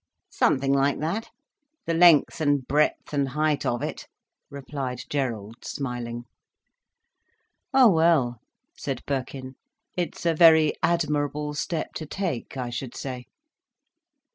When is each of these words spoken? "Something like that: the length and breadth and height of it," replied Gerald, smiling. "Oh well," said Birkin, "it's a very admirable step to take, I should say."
"Something 0.31 0.73
like 0.73 0.97
that: 1.01 1.29
the 1.85 1.93
length 1.93 2.41
and 2.41 2.67
breadth 2.67 3.13
and 3.13 3.29
height 3.29 3.67
of 3.67 3.83
it," 3.83 4.07
replied 4.49 5.01
Gerald, 5.11 5.63
smiling. 5.63 6.23
"Oh 7.71 7.87
well," 7.91 8.39
said 8.75 9.03
Birkin, 9.05 9.57
"it's 9.95 10.25
a 10.25 10.33
very 10.33 10.73
admirable 10.81 11.53
step 11.53 11.93
to 11.97 12.07
take, 12.07 12.57
I 12.57 12.71
should 12.71 12.95
say." 12.95 13.25